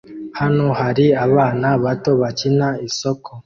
Hano 0.39 0.65
hari 0.79 1.05
abana 1.25 1.67
bato 1.83 2.11
bakina 2.21 2.67
isoko 2.87 3.29